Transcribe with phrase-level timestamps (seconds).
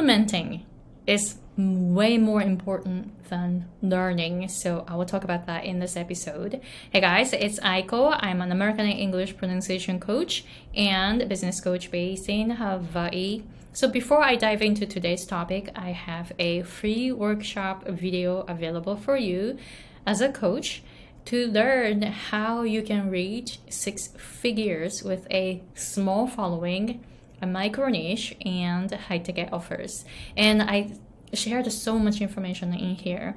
[0.00, 0.64] implementing
[1.06, 4.48] is way more important than learning.
[4.48, 6.62] So I will talk about that in this episode.
[6.90, 8.16] Hey guys, it's Aiko.
[8.18, 10.42] I'm an American English pronunciation coach
[10.74, 13.42] and business coach based in Hawaii.
[13.74, 19.18] So before I dive into today's topic, I have a free workshop video available for
[19.18, 19.58] you
[20.06, 20.82] as a coach
[21.26, 27.04] to learn how you can reach six figures with a small following,
[27.42, 30.04] a micro niche, and high ticket offers.
[30.36, 30.92] And I
[31.32, 33.36] shared so much information in here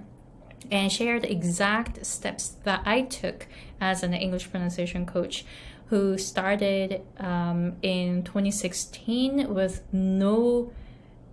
[0.72, 3.48] and shared exact steps that I took
[3.80, 5.46] as an English pronunciation coach
[5.88, 10.72] who started um, in 2016 with no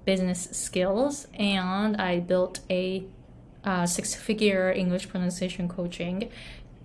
[0.05, 3.05] business skills and I built a
[3.65, 6.31] uh, six figure English pronunciation coaching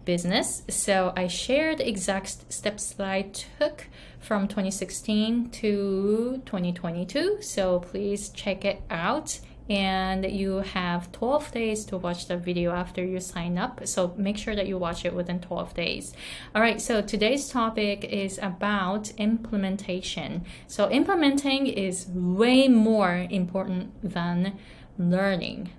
[0.06, 0.64] business.
[0.70, 3.88] So I shared exact steps that I took
[4.20, 7.42] from 2016 to 2022.
[7.42, 9.40] So please check it out.
[9.68, 13.88] And you have 12 days to watch the video after you sign up.
[13.88, 16.14] So make sure that you watch it within 12 days.
[16.54, 20.46] All right so today's topic is about implementation.
[20.68, 24.60] So implementing is way more important than
[25.00, 25.72] learning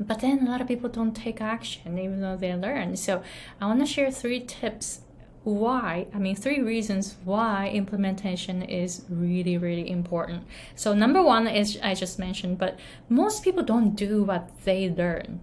[0.00, 2.96] but then a lot of people don't take action even though they learn.
[2.96, 3.22] So
[3.60, 5.00] i want to share three tips
[5.44, 10.44] why i mean three reasons why implementation is really really important.
[10.74, 15.40] So number one is i just mentioned but most people don't do what they learn.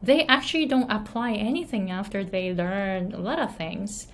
[0.00, 4.08] They actually don't apply anything after they learn a lot of things.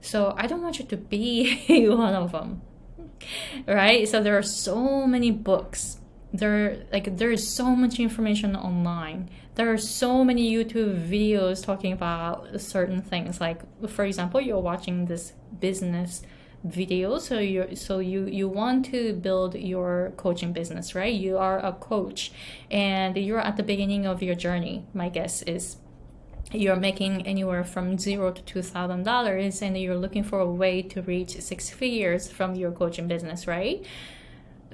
[0.00, 2.62] So i don't want you to be one of them
[3.66, 4.08] right?
[4.08, 5.98] So there are so many books
[6.34, 9.30] there like there is so much information online.
[9.54, 13.40] There are so many youtube videos talking about certain things.
[13.40, 16.22] Like for example you're watching this business
[16.64, 21.14] video so you so you you want to build your coaching business right?
[21.14, 22.32] You are a coach
[22.68, 25.76] and you're at the beginning of your journey my guess is.
[26.52, 30.82] You're making anywhere from zero to two thousand dollars and you're looking for a way
[30.82, 33.84] to reach six figures from your coaching business right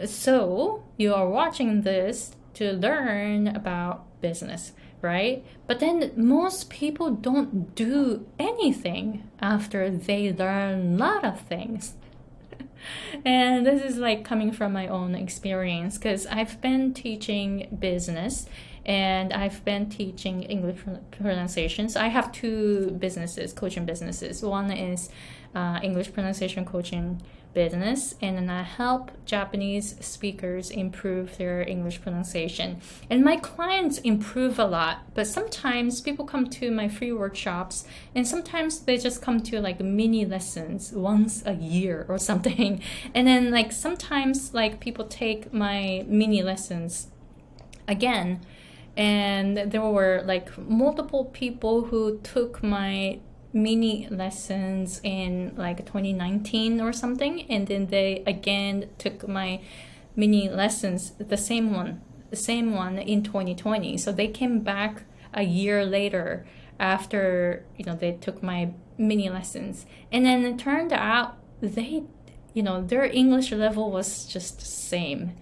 [0.06, 4.72] so you are watching this to learn about business,
[5.02, 5.44] right?
[5.66, 11.94] But then most people don't do anything after they learn a lot of things.
[13.24, 18.46] and this is like coming from my own experience because I've been teaching business
[18.86, 20.80] and I've been teaching English
[21.10, 21.96] pronunciations.
[21.96, 24.42] I have two businesses, coaching businesses.
[24.42, 25.10] One is
[25.54, 27.20] uh, English pronunciation coaching
[27.52, 32.80] business and then I help Japanese speakers improve their English pronunciation.
[33.08, 37.84] And my clients improve a lot, but sometimes people come to my free workshops
[38.14, 42.82] and sometimes they just come to like mini lessons once a year or something.
[43.14, 47.08] And then like sometimes like people take my mini lessons
[47.88, 48.40] again
[48.96, 53.18] and there were like multiple people who took my
[53.52, 59.60] mini lessons in like 2019 or something and then they again took my
[60.14, 62.00] mini lessons the same one
[62.30, 65.02] the same one in 2020 so they came back
[65.34, 66.46] a year later
[66.78, 69.86] after you know they took my mini lessons.
[70.12, 72.04] And then it turned out they
[72.54, 75.36] you know their english level was just the same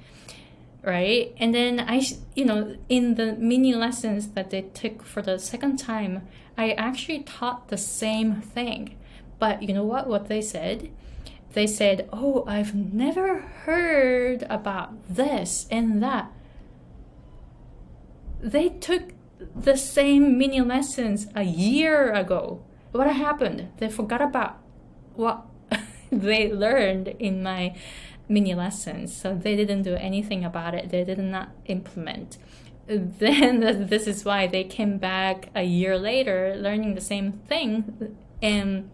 [0.88, 2.02] right and then i
[2.34, 6.26] you know in the mini lessons that they took for the second time
[6.58, 8.96] I actually taught the same thing.
[9.38, 10.08] But you know what?
[10.08, 10.90] What they said?
[11.52, 16.32] They said, Oh, I've never heard about this and that.
[18.40, 19.12] They took
[19.54, 22.64] the same mini lessons a year ago.
[22.90, 23.68] What happened?
[23.78, 24.58] They forgot about
[25.14, 25.46] what
[26.10, 27.76] they learned in my
[28.28, 29.14] mini lessons.
[29.14, 30.90] So they didn't do anything about it.
[30.90, 32.38] They did not implement.
[32.86, 38.90] Then this is why they came back a year later learning the same thing and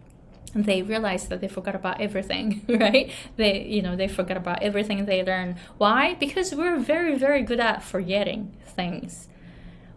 [0.55, 3.11] they realized that they forgot about everything right?
[3.37, 5.57] They you know they forgot about everything they learned.
[5.79, 6.15] Why?
[6.15, 9.29] Because we're very very good at forgetting things.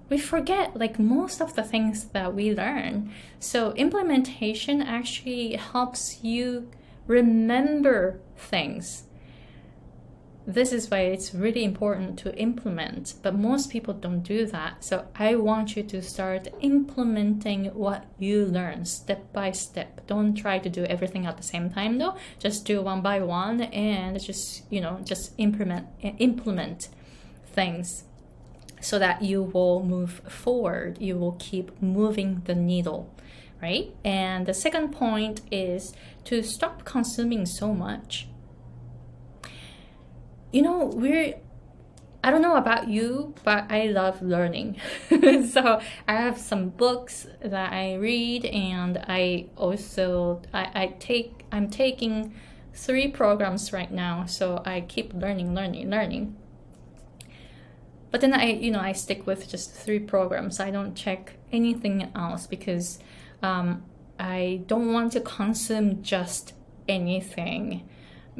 [0.10, 3.12] We forget like most of the things that we learn.
[3.40, 6.70] So implementation actually helps you
[7.08, 9.07] remember things
[10.48, 14.82] this is why it's really important to implement, but most people don't do that.
[14.82, 20.08] So I want you to start implementing what you learn step by step.
[20.08, 22.16] Don't try to do everything at the same time though.
[22.40, 26.88] Just do one by one and just, you know, just implement implement
[27.52, 28.06] things
[28.80, 30.98] so that you will move forward.
[31.02, 33.14] You will keep moving the needle,
[33.62, 33.94] right?
[34.06, 38.30] And the second point is to stop consuming so much
[40.52, 41.36] you know we're
[42.24, 44.82] I don't know about you, but I love learning.
[45.50, 51.70] so I have some books that I read, and I also I, I take I'm
[51.70, 52.34] taking
[52.74, 54.26] three programs right now.
[54.26, 56.36] So I keep learning, learning, learning.
[58.12, 60.60] But then I you know I stick with just three programs.
[60.60, 63.00] I don't check anything else because
[63.42, 63.84] um,
[64.20, 66.54] I don't want to consume just
[66.90, 67.88] anything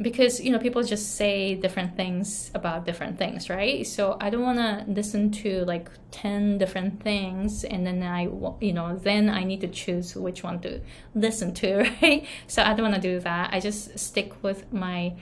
[0.00, 3.86] because you know people just say different things about different things right?
[3.86, 8.22] So i don't want to listen to like 10 different things and then i
[8.60, 10.80] you know then i need to choose which one to
[11.14, 12.26] listen to right?
[12.46, 13.52] So i don't want to do that.
[13.52, 15.14] I just stick with my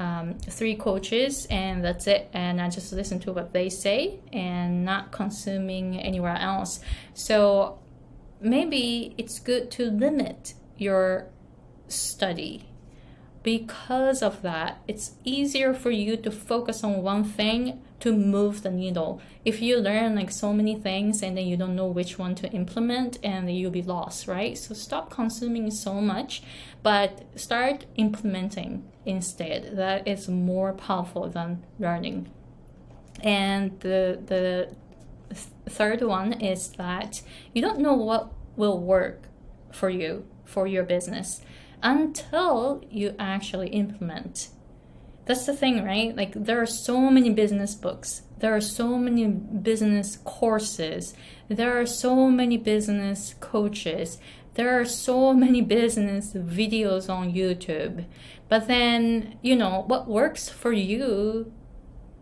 [0.00, 2.28] um, three coaches and that's it.
[2.32, 6.80] And i just listen to what they say and not consuming anywhere else.
[7.12, 7.78] So
[8.40, 11.28] maybe it's good to limit your
[11.86, 12.73] study
[13.44, 18.70] because of that, it's easier for you to focus on one thing to move the
[18.70, 19.20] needle.
[19.44, 22.50] If you learn like so many things and then you don't know which one to
[22.52, 24.56] implement and you'll be lost, right?
[24.56, 26.42] So stop consuming so much,
[26.82, 29.76] but start implementing instead.
[29.76, 32.30] That is more powerful than learning.
[33.22, 34.74] And the the
[35.68, 37.20] third one is that
[37.52, 39.28] you don't know what will work
[39.70, 41.42] for you for your business
[41.84, 44.48] until you actually implement.
[45.26, 46.16] That's the thing, right?
[46.16, 51.14] Like, there are so many business books, there are so many business courses,
[51.48, 54.18] there are so many business coaches,
[54.54, 58.04] there are so many business videos on YouTube.
[58.48, 61.52] But then, you know, what works for you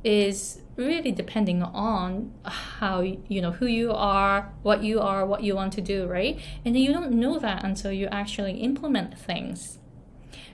[0.04, 5.54] is really depending on how you know who you are what you are what you
[5.54, 6.40] want to do right?
[6.64, 9.78] And you don't know that until you actually implement things.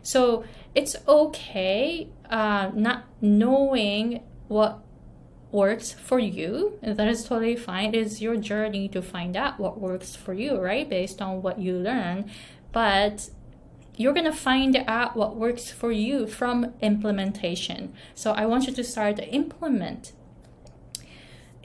[0.03, 4.81] So it's okay uh, not knowing what
[5.51, 6.79] works for you.
[6.83, 7.95] That is totally fine.
[7.95, 10.89] It is your journey to find out what works for you right?
[10.89, 12.31] Based on what you learn.
[12.73, 13.31] But
[13.99, 17.93] you're going to find out what works for you from implementation.
[18.15, 20.13] So I want you to start implement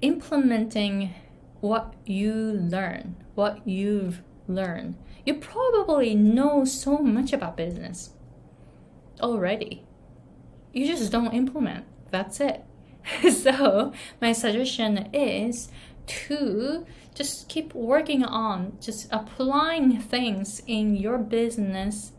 [0.02, 1.14] implementing
[1.62, 4.96] what you learn, what you've learned.
[5.26, 8.10] You probably know so much about business
[9.22, 9.86] already.
[10.74, 11.86] You just don't implement.
[12.12, 12.66] That's it.
[13.32, 15.70] so, my suggestion is
[16.06, 16.86] to
[17.16, 22.12] just keep working on just applying things in your business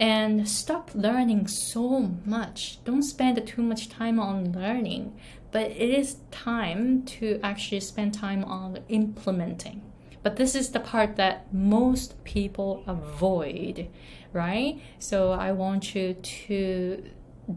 [0.00, 2.82] and stop learning so much.
[2.84, 5.12] Don't spend too much time on learning,
[5.52, 9.82] but it is time to actually spend time on implementing.
[10.22, 13.88] But this is the part that most people avoid,
[14.32, 14.80] right?
[14.98, 17.04] So I want you to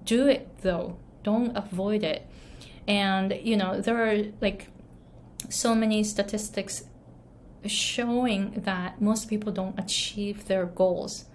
[0.03, 0.97] do it though.
[1.23, 2.27] Don't avoid it.
[2.89, 4.67] And you know, there are like
[5.47, 6.83] so many statistics
[7.65, 11.25] showing that most people don't achieve their goals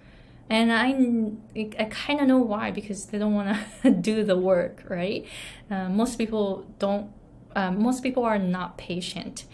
[0.49, 4.83] and I, I kind of know why because they don't want to do the work,
[4.87, 5.25] right?
[5.69, 7.11] Uh, most people don't.
[7.55, 9.45] Uh, most people are not patient.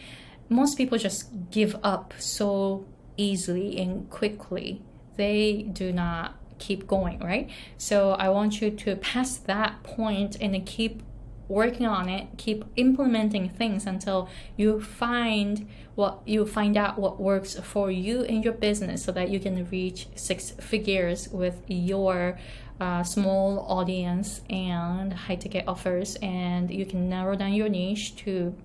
[0.47, 2.85] Most people just give up so
[3.17, 4.81] easily and quickly.
[5.17, 7.49] They do not keep going, right?
[7.77, 11.03] So I want you to pass that point and keep
[11.47, 17.55] working on it, keep implementing things until you find what you find out what works
[17.59, 22.37] for you in your business so that you can reach six figures with your
[22.79, 26.15] uh, small audience and high ticket offers.
[26.17, 28.55] And you can narrow down your niche to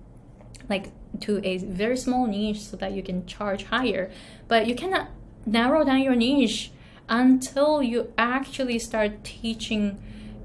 [0.69, 4.11] like to a very small niche so that you can charge higher.
[4.47, 5.09] But you cannot
[5.45, 6.71] narrow down your niche
[7.09, 10.01] until you actually start teaching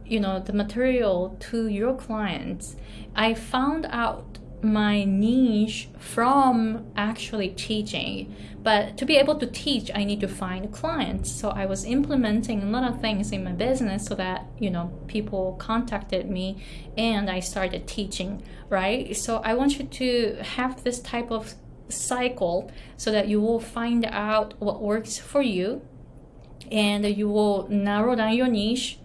[0.06, 2.76] you know the material to your clients
[3.14, 8.34] i found out my niche from actually teaching.
[8.62, 11.30] But to be able to teach i need to find clients.
[11.30, 14.92] So i was implementing a lot of things in my business so that you know
[15.06, 16.62] people contacted me
[16.96, 19.16] and i started teaching right?
[19.16, 21.54] So i want you to have this type of
[21.88, 25.82] cycle so that you will find out what works for you
[26.72, 28.98] and you will narrow down your niche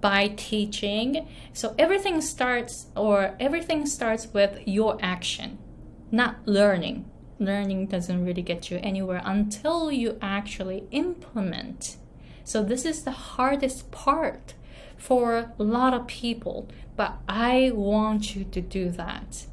[0.00, 1.28] by teaching.
[1.52, 5.58] So everything starts or everything starts with your action,
[6.10, 7.10] not learning.
[7.38, 11.96] Learning doesn't really get you anywhere until you actually implement.
[12.44, 14.54] So this is the hardest part
[14.96, 19.46] for a lot of people, but I want you to do that.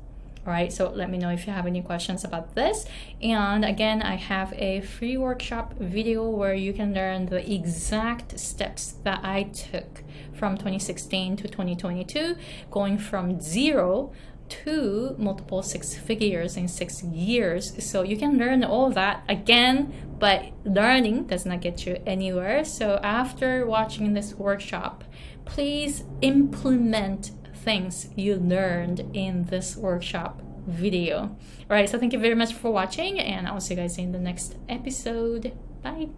[0.45, 2.85] All right, so let me know if you have any questions about this.
[3.19, 8.93] And again, I have a free workshop video where you can learn the exact steps
[9.03, 10.03] that I took
[10.35, 12.35] from 2016 to 2022,
[12.69, 14.13] going from zero
[14.47, 17.83] to multiple six figures in six years.
[17.83, 22.63] So you can learn all that again, but learning does not get you anywhere.
[22.63, 25.03] So after watching this workshop,
[25.45, 27.31] please implement
[27.65, 31.35] things you learned in this workshop video.
[31.69, 34.11] All right, so thank you very much for watching, and I'll see you guys in
[34.11, 35.51] the next episode.
[35.83, 36.09] Bye.